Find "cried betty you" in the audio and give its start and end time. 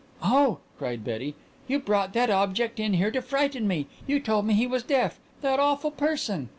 0.79-1.77